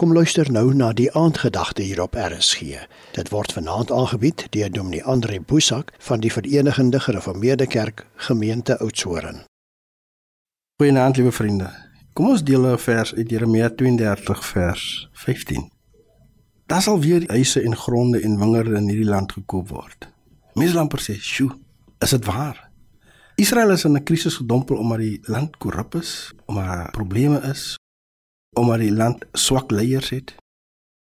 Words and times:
Kom 0.00 0.14
luister 0.16 0.48
nou 0.48 0.70
na 0.72 0.94
die 0.96 1.10
aandgedagte 1.12 1.82
hier 1.84 1.98
op 2.00 2.14
RSG. 2.16 2.78
Dit 3.12 3.28
word 3.28 3.52
vanaand 3.52 3.90
aangebied 3.92 4.46
deur 4.54 4.70
Dominee 4.72 5.04
Andre 5.04 5.40
Boesak 5.44 5.90
van 6.06 6.22
die 6.24 6.30
Verenigde 6.32 7.00
Gereformeerde 7.04 7.66
Kerk 7.66 8.06
Gemeente 8.16 8.78
Oudtshoorn. 8.78 9.42
Goeienaand 10.80 11.16
liewe 11.20 11.32
vriende. 11.32 11.68
Kom 12.16 12.30
ons 12.32 12.44
deel 12.44 12.64
'n 12.66 12.78
vers 12.78 13.14
uit 13.14 13.30
Jeremia 13.30 13.68
32 13.68 14.46
vers 14.46 15.08
15. 15.12 15.68
Daar 16.66 16.82
sal 16.82 17.00
weer 17.00 17.28
huise 17.28 17.60
en 17.60 17.76
gronde 17.76 18.20
en 18.20 18.38
wingerde 18.38 18.76
in 18.76 18.88
hierdie 18.88 19.10
land 19.10 19.32
gekoop 19.32 19.68
word. 19.68 20.08
Mense 20.54 20.74
lamper 20.74 21.00
sê, 21.00 21.20
"Sjoe, 21.20 21.52
is 21.98 22.10
dit 22.10 22.24
waar?" 22.24 22.70
Israel 23.34 23.70
is 23.70 23.84
in 23.84 23.96
'n 23.96 24.02
krisis 24.02 24.34
gedompel 24.34 24.76
omdat 24.76 24.98
die 24.98 25.18
land 25.22 25.56
korrup 25.56 25.94
is, 25.94 26.32
omdat 26.46 26.64
daar 26.64 26.90
probleme 26.90 27.40
is, 27.42 27.76
omdat 28.58 28.78
die 28.78 28.92
land 28.92 29.24
swak 29.32 29.70
leiers 29.70 30.10
het 30.10 30.34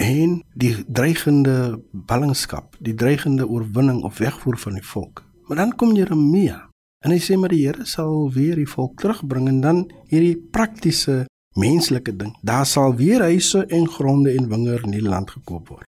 en 0.00 0.42
die 0.54 0.74
dreigende 0.88 1.82
ballingskap, 1.92 2.76
die 2.80 2.94
dreigende 2.94 3.48
oorwinning 3.48 4.02
of 4.04 4.18
wegvoer 4.18 4.58
van 4.58 4.78
die 4.78 4.86
volk. 4.86 5.24
Maar 5.48 5.56
dan 5.56 5.74
kom 5.76 5.96
Jeremia 5.96 6.68
en 7.04 7.10
hy 7.10 7.18
sê 7.18 7.36
maar 7.36 7.52
die 7.52 7.66
Here 7.66 7.84
sal 7.88 8.30
weer 8.32 8.56
die 8.60 8.68
volk 8.68 9.00
terugbring 9.00 9.48
en 9.48 9.60
dan 9.60 9.84
hierdie 10.12 10.36
praktiese 10.52 11.24
menslike 11.58 12.16
ding. 12.16 12.36
Daar 12.42 12.66
sal 12.66 12.94
weer 12.94 13.20
huise 13.20 13.64
en 13.66 13.88
gronde 13.88 14.32
en 14.36 14.48
wingerde 14.48 14.84
in 14.84 14.98
die 14.98 15.08
land 15.08 15.30
gekoop 15.30 15.68
word. 15.68 15.86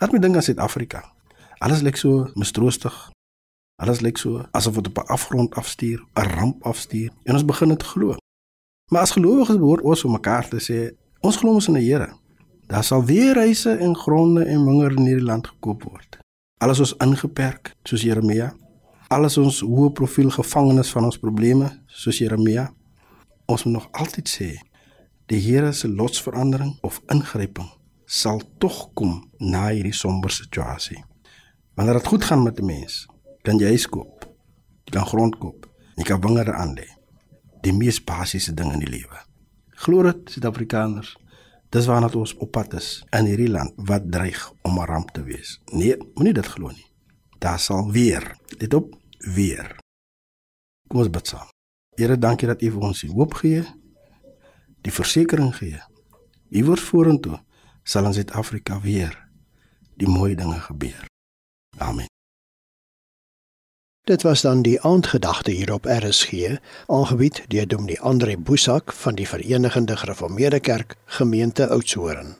Laat 0.00 0.12
my 0.12 0.20
dink 0.20 0.36
aan 0.36 0.44
Suid-Afrika. 0.44 1.02
Alles 1.64 1.80
lyk 1.82 1.96
so 1.96 2.28
mistroostig. 2.36 2.94
Alles 3.80 4.00
lyk 4.04 4.20
so 4.20 4.44
asof 4.52 4.76
dit 4.76 4.88
op 4.92 4.98
'n 4.98 5.12
afgrond 5.12 5.54
afstuur, 5.54 6.04
'n 6.14 6.28
ramp 6.36 6.64
afstuur 6.64 7.10
en 7.24 7.34
ons 7.34 7.44
begin 7.44 7.68
dit 7.68 7.82
glo. 7.82 8.16
Maar 8.90 9.00
as 9.00 9.10
gelowiges 9.10 9.56
behoort 9.58 9.82
ons 9.82 10.04
om 10.04 10.12
mekaar 10.14 10.46
te 10.48 10.60
sê, 10.62 10.92
ons 11.26 11.36
glo 11.40 11.56
ons 11.58 11.66
in 11.66 11.74
die 11.74 11.88
Here. 11.88 12.06
Daar 12.70 12.84
sal 12.86 13.02
weer 13.04 13.34
huise 13.42 13.72
en 13.82 13.96
gronde 13.98 14.44
en 14.44 14.62
wingerde 14.64 15.00
in 15.00 15.08
hierdie 15.10 15.26
land 15.26 15.46
gekoop 15.46 15.82
word. 15.88 16.18
Alles 16.62 16.78
ons 16.84 16.92
ingeperk, 17.02 17.72
soos 17.82 18.04
Jeremia. 18.06 18.52
Alles 19.10 19.38
ons 19.42 19.58
hoë 19.66 19.90
profiel 19.90 20.30
gevangenes 20.30 20.92
van 20.94 21.08
ons 21.10 21.18
probleme, 21.18 21.72
soos 21.86 22.22
Jeremia. 22.22 22.68
Ons 23.50 23.66
moet 23.66 23.74
nog 23.80 23.88
altyd 23.90 24.30
sê, 24.30 24.52
die 25.26 25.42
Here 25.42 25.72
se 25.74 25.90
lotsverandering 25.90 26.76
of 26.86 27.02
ingryping 27.10 27.72
sal 28.06 28.38
tog 28.62 28.92
kom 28.94 29.16
na 29.42 29.64
hierdie 29.72 29.94
somber 29.94 30.30
situasie. 30.30 31.00
Wanneer 31.74 31.98
dit 31.98 32.06
goed 32.06 32.24
gaan 32.24 32.42
met 32.42 32.60
'n 32.60 32.66
mens, 32.66 33.06
kan 33.42 33.58
jy 33.58 33.66
huis 33.66 33.86
koop, 33.86 34.30
jy 34.84 34.92
kan 34.92 35.06
grond 35.06 35.38
koop, 35.38 35.66
jy 35.96 36.04
kan 36.04 36.20
wingerde 36.20 36.54
aanlê 36.54 36.86
die 37.66 37.74
mees 37.74 37.98
basiese 38.02 38.54
ding 38.54 38.72
in 38.74 38.82
die 38.84 38.90
lewe. 38.90 39.22
Glo 39.82 40.04
dit 40.06 40.30
Suid-Afrikaners. 40.34 41.16
Dis 41.74 41.88
waarna 41.90 42.08
ons 42.14 42.36
op 42.38 42.52
pad 42.54 42.76
is 42.78 42.90
in 43.16 43.26
hierdie 43.26 43.50
land 43.50 43.74
wat 43.90 44.06
dreig 44.12 44.42
om 44.62 44.78
'n 44.78 44.86
ramp 44.86 45.10
te 45.10 45.22
wees. 45.22 45.60
Nee, 45.72 45.96
moenie 46.14 46.32
dit 46.32 46.46
glo 46.46 46.68
nie. 46.68 46.86
Daar 47.38 47.58
sal 47.58 47.90
weer, 47.92 48.36
dit 48.58 48.74
op 48.74 48.94
weer. 49.18 49.76
Kom 50.88 51.00
ons 51.00 51.10
bid 51.10 51.26
saam. 51.26 51.48
Here, 51.96 52.18
dankie 52.18 52.46
dat 52.46 52.62
U 52.62 52.70
vir 52.70 52.80
ons 52.80 53.00
die 53.00 53.10
hoop 53.10 53.34
gee, 53.34 53.64
die 54.82 54.92
versekering 54.92 55.54
gee. 55.54 55.80
Iewers 56.50 56.82
vorentoe 56.82 57.40
sal 57.82 58.06
in 58.06 58.14
Suid-Afrika 58.14 58.80
weer 58.80 59.28
die 59.96 60.08
mooi 60.08 60.34
dinge 60.34 60.60
gebeur. 60.60 61.06
Amen. 61.78 62.15
Dit 64.06 64.22
was 64.22 64.40
dan 64.40 64.62
die 64.62 64.80
aandgedagte 64.80 65.50
hier 65.50 65.72
op 65.72 65.84
RSG, 65.84 66.32
aangebied 66.86 67.42
deur 67.48 67.68
Dominee 67.68 68.00
Andre 68.00 68.36
Boesak 68.38 68.92
van 68.92 69.14
die 69.14 69.28
Verenigde 69.28 69.96
Gereformeerde 69.96 70.60
Kerk 70.60 70.96
Gemeente 71.04 71.68
Oudtshoorn. 71.68 72.36